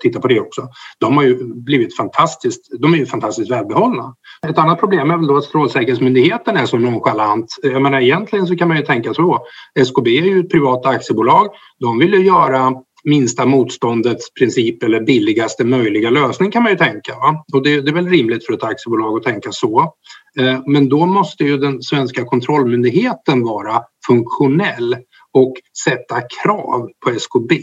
titta 0.00 0.20
på 0.20 0.28
det 0.28 0.40
också. 0.40 0.68
De 0.98 1.16
har 1.16 1.24
ju 1.24 1.54
blivit 1.54 1.96
fantastiskt, 1.96 2.80
de 2.80 2.94
är 2.94 2.98
ju 2.98 3.06
fantastiskt 3.06 3.50
välbehållna. 3.50 4.14
Ett 4.46 4.58
annat 4.58 4.80
problem 4.80 5.10
är 5.10 5.16
väl 5.16 5.26
då 5.26 5.36
att 5.36 5.44
Strålsäkerhetsmyndigheten 5.44 6.56
är 6.56 6.66
så 6.66 6.78
nonchalant. 6.78 7.56
Jag 7.62 7.82
menar 7.82 8.00
egentligen 8.00 8.46
så 8.46 8.56
kan 8.56 8.68
man 8.68 8.76
ju 8.76 8.82
tänka 8.82 9.14
så. 9.14 9.46
SKB 9.78 10.18
är 10.18 10.24
ju 10.24 10.40
ett 10.40 10.50
privat 10.50 10.86
aktiebolag. 10.86 11.46
De 11.80 11.98
vill 11.98 12.12
ju 12.12 12.24
göra 12.24 12.72
minsta 13.08 13.46
motståndets 13.46 14.34
princip 14.34 14.82
eller 14.82 15.00
billigaste 15.00 15.64
möjliga 15.64 16.10
lösning 16.10 16.50
kan 16.50 16.62
man 16.62 16.72
ju 16.72 16.78
tänka. 16.78 17.14
Va? 17.14 17.44
Och 17.52 17.62
det, 17.62 17.80
det, 17.80 17.90
är 17.90 17.94
väl 17.94 18.08
rimligt 18.08 18.46
för 18.46 18.52
ett 18.52 18.64
aktiebolag 18.64 19.16
att 19.16 19.22
tänka 19.22 19.52
så. 19.52 19.94
Eh, 20.38 20.60
men 20.66 20.88
då 20.88 21.06
måste 21.06 21.44
ju 21.44 21.56
den 21.56 21.82
svenska 21.82 22.24
kontrollmyndigheten 22.24 23.42
vara 23.44 23.82
funktionell 24.06 24.96
och 25.32 25.54
sätta 25.84 26.20
krav 26.42 26.88
på 27.04 27.10
SKB. 27.10 27.54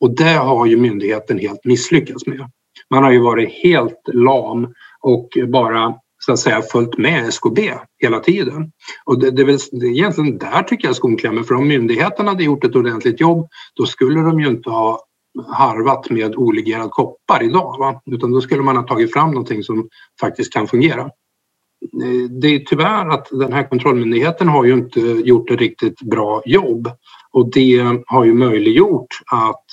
Och 0.00 0.16
det 0.16 0.34
har 0.34 0.66
ju 0.66 0.76
myndigheten 0.76 1.38
helt 1.38 1.64
misslyckats 1.64 2.26
med. 2.26 2.50
Man 2.90 3.04
har 3.04 3.10
ju 3.10 3.20
varit 3.20 3.52
helt 3.62 4.08
lam 4.12 4.74
och 5.00 5.28
bara 5.48 5.94
så 6.26 6.32
att 6.32 6.38
säga 6.38 6.62
följt 6.62 6.98
med 6.98 7.28
SKB 7.28 7.74
hela 7.98 8.20
tiden. 8.20 8.72
Och 9.04 9.18
det, 9.18 9.30
det, 9.30 9.42
är 9.42 9.46
väl, 9.46 9.58
det 9.72 9.86
är 9.86 9.90
egentligen 9.90 10.38
där 10.38 10.62
tycker 10.62 10.88
jag 10.88 10.96
skon 10.96 11.16
klämmer 11.16 11.42
för 11.42 11.54
om 11.54 11.68
myndigheterna 11.68 12.30
hade 12.30 12.44
gjort 12.44 12.64
ett 12.64 12.76
ordentligt 12.76 13.20
jobb 13.20 13.48
då 13.74 13.86
skulle 13.86 14.20
de 14.20 14.40
ju 14.40 14.48
inte 14.48 14.70
ha 14.70 15.00
harvat 15.48 16.10
med 16.10 16.36
olegerad 16.36 16.90
koppar 16.90 17.42
idag 17.42 17.78
va? 17.78 18.02
utan 18.06 18.32
då 18.32 18.40
skulle 18.40 18.62
man 18.62 18.76
ha 18.76 18.82
tagit 18.82 19.12
fram 19.12 19.30
någonting 19.30 19.62
som 19.62 19.88
faktiskt 20.20 20.52
kan 20.52 20.66
fungera. 20.66 21.02
Eh, 21.02 22.30
det 22.40 22.48
är 22.48 22.58
tyvärr 22.58 23.08
att 23.08 23.28
den 23.30 23.52
här 23.52 23.68
kontrollmyndigheten 23.68 24.48
har 24.48 24.64
ju 24.64 24.72
inte 24.72 25.00
gjort 25.00 25.50
ett 25.50 25.60
riktigt 25.60 26.00
bra 26.00 26.42
jobb 26.46 26.90
och 27.32 27.50
det 27.50 28.00
har 28.06 28.24
ju 28.24 28.34
möjliggjort 28.34 29.20
att 29.32 29.64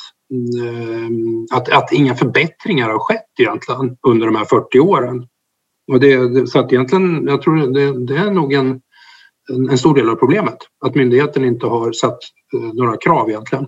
eh, 0.63 1.57
att, 1.57 1.69
att 1.69 1.91
inga 1.91 2.15
förbättringar 2.15 2.89
har 2.89 2.99
skett 2.99 3.39
egentligen 3.39 3.97
under 4.07 4.27
de 4.27 4.35
här 4.35 4.45
40 4.45 4.79
åren. 4.79 5.27
Och 5.89 5.99
det, 5.99 6.47
så 6.49 6.59
att 6.59 6.73
egentligen, 6.73 7.27
jag 7.27 7.41
tror 7.41 7.73
det, 7.73 8.05
det 8.05 8.19
är 8.19 8.31
nog 8.31 8.53
en, 8.53 8.81
en, 9.69 9.77
stor 9.77 9.95
del 9.95 10.09
av 10.09 10.15
problemet. 10.15 10.57
Att 10.85 10.95
myndigheten 10.95 11.45
inte 11.45 11.65
har 11.65 11.91
satt 11.91 12.17
eh, 12.53 12.73
några 12.73 12.97
krav 12.97 13.29
egentligen. 13.29 13.67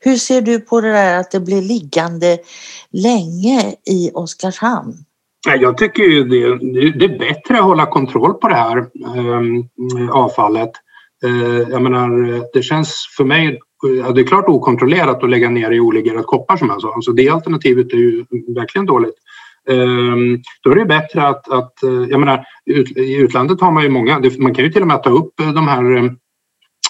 Hur 0.00 0.16
ser 0.16 0.40
du 0.40 0.60
på 0.60 0.80
det 0.80 0.92
där 0.92 1.18
att 1.18 1.30
det 1.30 1.40
blir 1.40 1.62
liggande 1.62 2.38
länge 2.90 3.74
i 3.90 4.10
Oskarshamn? 4.14 4.94
Jag 5.60 5.78
tycker 5.78 6.02
ju 6.02 6.24
det, 6.24 6.38
det 6.98 7.04
är 7.04 7.18
bättre 7.18 7.58
att 7.58 7.64
hålla 7.64 7.86
kontroll 7.86 8.34
på 8.34 8.48
det 8.48 8.54
här 8.54 8.78
äh, 8.78 10.10
avfallet. 10.10 10.70
Äh, 11.24 11.70
jag 11.70 11.82
menar, 11.82 12.42
det 12.52 12.62
känns 12.62 13.06
för 13.16 13.24
mig 13.24 13.60
Ja, 13.82 14.12
det 14.12 14.20
är 14.20 14.26
klart 14.26 14.48
okontrollerat 14.48 15.22
att 15.22 15.30
lägga 15.30 15.50
ner 15.50 15.70
i 15.70 15.80
olegerat 15.80 16.26
koppar 16.26 16.56
som 16.56 16.68
jag 16.68 16.80
sa. 16.80 16.94
Alltså 16.94 17.12
det 17.12 17.28
alternativet 17.28 17.92
är 17.92 17.96
ju 17.96 18.24
verkligen 18.54 18.86
dåligt. 18.86 19.14
Ehm, 19.68 20.42
då 20.62 20.70
är 20.70 20.74
det 20.74 20.84
bättre 20.84 21.28
att, 21.28 21.52
att 21.52 21.82
eh, 21.82 21.90
jag 21.90 22.20
menar, 22.20 22.44
i 22.96 23.16
utlandet 23.16 23.60
har 23.60 23.72
man 23.72 23.82
ju 23.82 23.88
många, 23.88 24.22
man 24.38 24.54
kan 24.54 24.64
ju 24.64 24.72
till 24.72 24.82
och 24.82 24.88
med 24.88 25.02
ta 25.02 25.10
upp 25.10 25.40
eh, 25.40 25.52
de 25.52 25.68
här 25.68 25.96
eh, 25.96 26.04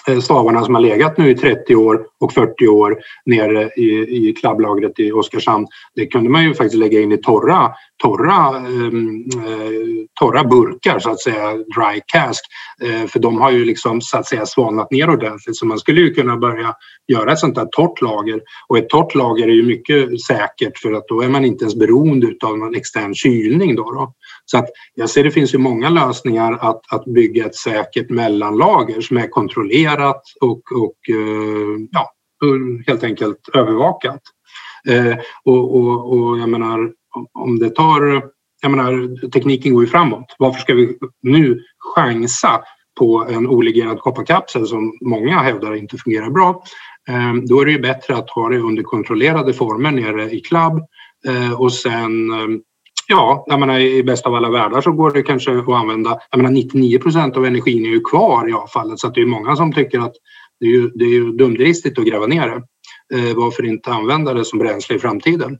Eh, 0.07 0.19
stavarna 0.19 0.63
som 0.63 0.75
har 0.75 0.81
legat 0.81 1.17
nu 1.17 1.29
i 1.29 1.35
30 1.35 1.75
år 1.75 2.05
och 2.19 2.33
40 2.33 2.67
år 2.67 2.97
nere 3.25 3.69
i, 3.75 4.27
i 4.27 4.33
klabblagret 4.33 4.99
i 4.99 5.11
Oskarshamn. 5.11 5.67
Det 5.95 6.07
kunde 6.07 6.29
man 6.29 6.43
ju 6.43 6.53
faktiskt 6.53 6.75
lägga 6.75 7.01
in 7.01 7.11
i 7.11 7.17
torra, 7.17 7.71
torra, 8.03 8.57
ehm, 8.57 9.25
eh, 9.45 10.05
torra 10.19 10.43
burkar 10.43 10.99
så 10.99 11.09
att 11.09 11.21
säga, 11.21 11.53
dry 11.53 12.01
cask. 12.05 12.45
Eh, 12.83 13.07
för 13.07 13.19
de 13.19 13.41
har 13.41 13.51
ju 13.51 13.65
liksom 13.65 14.01
så 14.01 14.17
att 14.17 14.27
säga 14.27 14.45
svalnat 14.45 14.91
ner 14.91 15.09
ordentligt 15.09 15.57
så 15.57 15.65
man 15.65 15.79
skulle 15.79 16.01
ju 16.01 16.13
kunna 16.13 16.37
börja 16.37 16.73
göra 17.07 17.31
ett 17.31 17.39
sånt 17.39 17.55
där 17.55 17.67
torrt 17.71 18.01
lager. 18.01 18.41
Och 18.67 18.77
ett 18.77 18.89
torrt 18.89 19.15
lager 19.15 19.47
är 19.47 19.53
ju 19.53 19.63
mycket 19.63 20.21
säkert 20.21 20.77
för 20.77 20.93
att 20.93 21.07
då 21.07 21.21
är 21.21 21.29
man 21.29 21.45
inte 21.45 21.63
ens 21.63 21.75
beroende 21.75 22.33
av 22.45 22.57
någon 22.57 22.75
extern 22.75 23.13
kylning. 23.15 23.75
Då, 23.75 23.91
då. 23.91 24.13
Så 24.51 24.57
att 24.57 24.69
jag 24.95 25.09
ser 25.09 25.23
det 25.23 25.31
finns 25.31 25.53
ju 25.53 25.57
många 25.57 25.89
lösningar 25.89 26.57
att, 26.61 26.81
att 26.93 27.05
bygga 27.05 27.45
ett 27.45 27.55
säkert 27.55 28.09
mellanlager 28.09 29.01
som 29.01 29.17
är 29.17 29.27
kontrollerat 29.27 30.21
och, 30.41 30.61
och 30.71 31.09
eh, 31.09 31.87
ja, 31.91 32.11
helt 32.87 33.03
enkelt 33.03 33.49
övervakat. 33.53 34.21
Eh, 34.89 35.17
och, 35.43 35.75
och, 35.75 36.13
och 36.13 36.39
jag 36.39 36.49
menar, 36.49 36.91
om 37.33 37.59
det 37.59 37.69
tar... 37.69 38.23
Jag 38.61 38.71
menar, 38.71 39.29
tekniken 39.29 39.73
går 39.73 39.83
ju 39.83 39.89
framåt. 39.89 40.35
Varför 40.39 40.59
ska 40.59 40.73
vi 40.73 40.97
nu 41.21 41.61
chansa 41.95 42.61
på 42.99 43.27
en 43.29 43.47
olegerad 43.47 43.99
kopparkapsel 43.99 44.67
som 44.67 44.97
många 45.01 45.39
hävdar 45.39 45.75
inte 45.75 45.97
fungerar 45.97 46.29
bra? 46.29 46.63
Eh, 47.09 47.33
då 47.33 47.61
är 47.61 47.65
det 47.65 47.71
ju 47.71 47.79
bättre 47.79 48.15
att 48.15 48.29
ha 48.29 48.49
det 48.49 48.59
under 48.59 48.83
kontrollerade 48.83 49.53
former 49.53 49.91
nere 49.91 50.31
i 50.31 50.39
klubb 50.39 50.81
och 51.57 51.73
sen 51.73 52.31
Ja, 53.09 53.43
jag 53.47 53.59
menar, 53.59 53.79
i 53.79 54.03
bästa 54.03 54.29
av 54.29 54.35
alla 54.35 54.49
världar 54.49 54.81
så 54.81 54.91
går 54.91 55.11
det 55.11 55.23
kanske 55.23 55.59
att 55.59 55.69
använda. 55.69 56.19
Jag 56.31 56.37
menar 56.37 56.51
99 56.51 56.99
procent 56.99 57.37
av 57.37 57.45
energin 57.45 57.85
är 57.85 57.89
ju 57.89 57.99
kvar 57.99 58.49
i 58.49 58.53
avfallet 58.53 58.99
så 58.99 59.07
att 59.07 59.15
det 59.15 59.21
är 59.21 59.25
många 59.25 59.55
som 59.55 59.73
tycker 59.73 59.99
att 59.99 60.13
det 60.59 60.65
är 60.65 60.69
ju, 60.69 60.89
det 60.89 61.05
är 61.05 61.09
ju 61.09 61.31
dumdristigt 61.31 61.99
att 61.99 62.05
gräva 62.05 62.27
ner 62.27 62.47
det. 62.47 62.55
Eh, 63.17 63.35
varför 63.35 63.65
inte 63.65 63.91
använda 63.91 64.33
det 64.33 64.45
som 64.45 64.59
bränsle 64.59 64.95
i 64.95 64.99
framtiden? 64.99 65.59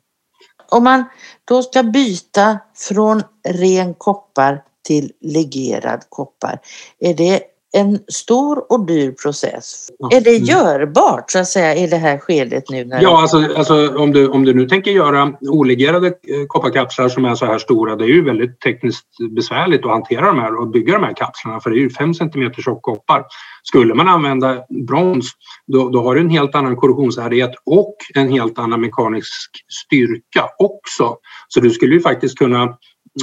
Om 0.70 0.84
man 0.84 1.04
då 1.46 1.64
ska 1.64 1.84
byta 1.84 2.60
från 2.90 3.22
ren 3.50 3.94
koppar 3.94 4.64
till 4.88 5.12
legerad 5.22 6.02
koppar, 6.10 6.60
är 7.00 7.14
det 7.14 7.42
en 7.74 8.00
stor 8.08 8.72
och 8.72 8.86
dyr 8.86 9.12
process. 9.12 9.90
Är 10.12 10.22
det 10.22 10.36
mm. 10.36 10.44
görbart 10.44 11.32
så 11.32 11.40
att 11.40 11.48
säga 11.48 11.76
i 11.76 11.88
det 11.88 11.98
här 11.98 12.18
skedet 12.18 12.70
nu? 12.70 12.86
När 12.86 13.02
ja, 13.02 13.22
alltså, 13.22 13.38
alltså, 13.58 13.98
om, 13.98 14.12
du, 14.14 14.28
om 14.28 14.46
du 14.46 14.54
nu 14.54 14.66
tänker 14.66 14.92
göra 14.92 15.34
olegerade 15.42 16.08
eh, 16.08 16.14
kopparkapslar 16.48 17.10
som 17.10 17.26
är 17.26 17.36
så 17.36 17.46
här 17.46 17.58
stora, 17.58 17.96
det 17.96 18.04
är 18.04 18.08
ju 18.08 18.24
väldigt 18.24 18.60
tekniskt 18.60 19.06
besvärligt 19.36 19.86
att 19.86 19.92
hantera 19.92 20.26
de 20.26 20.40
här 20.40 20.62
och 20.62 20.68
bygga 20.68 20.94
de 20.94 21.04
här 21.04 21.14
kapslarna 21.14 21.60
för 21.60 21.70
det 21.70 21.76
är 21.76 21.80
ju 21.80 21.90
5 21.90 22.14
cm 22.14 22.54
tjock 22.54 22.82
koppar. 22.82 23.26
Skulle 23.64 23.94
man 23.94 24.08
använda 24.08 24.64
brons 24.88 25.32
då, 25.68 25.90
då 25.90 26.04
har 26.04 26.16
du 26.16 26.22
en 26.22 26.30
helt 26.30 26.56
annan 26.56 26.76
korrosionshärdighet 26.76 27.52
och 27.66 27.96
en 28.16 28.30
helt 28.32 28.60
annan 28.60 28.82
mekanisk 28.82 29.50
styrka 29.86 30.50
också. 30.60 31.16
Så 31.48 31.60
du 31.60 31.70
skulle 31.70 31.94
ju 31.94 32.02
faktiskt 32.02 32.38
kunna 32.38 32.78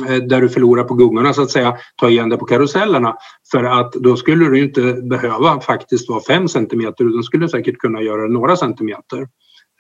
Eh, 0.08 0.16
där 0.16 0.40
du 0.40 0.48
förlorar 0.48 0.84
på 0.84 0.94
gungorna 0.94 1.32
så 1.32 1.42
att 1.42 1.50
säga, 1.50 1.76
ta 1.96 2.08
igen 2.08 2.28
det 2.28 2.36
på 2.36 2.44
karusellerna. 2.44 3.16
För 3.50 3.64
att 3.64 3.92
då 3.92 4.16
skulle 4.16 4.44
du 4.44 4.58
inte 4.58 4.80
behöva 4.94 5.60
faktiskt 5.60 6.08
vara 6.08 6.20
5 6.20 6.48
centimeter 6.48 7.04
utan 7.04 7.22
skulle 7.22 7.48
säkert 7.48 7.78
kunna 7.78 8.02
göra 8.02 8.28
några 8.28 8.56
centimeter. 8.56 9.28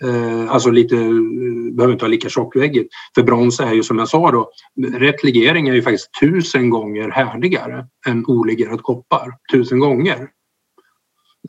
Eh, 0.04 0.52
alltså 0.52 0.70
lite, 0.70 0.96
eh, 0.96 1.10
behöver 1.72 1.92
inte 1.92 2.04
vara 2.04 2.10
lika 2.10 2.28
tjockväggigt. 2.28 2.94
För 3.14 3.22
brons 3.22 3.60
är 3.60 3.72
ju 3.72 3.82
som 3.82 3.98
jag 3.98 4.08
sa 4.08 4.30
då, 4.30 4.50
rätt 4.98 5.24
legering 5.24 5.68
är 5.68 5.74
ju 5.74 5.82
faktiskt 5.82 6.10
tusen 6.20 6.70
gånger 6.70 7.10
härdigare 7.10 7.86
än 8.06 8.24
olegerad 8.26 8.82
koppar. 8.82 9.32
Tusen 9.52 9.78
gånger. 9.78 10.28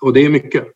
Och 0.01 0.13
det 0.13 0.25
är 0.25 0.29
mycket. 0.29 0.67